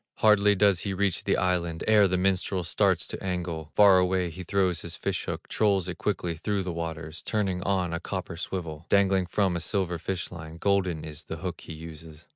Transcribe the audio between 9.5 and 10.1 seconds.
a silver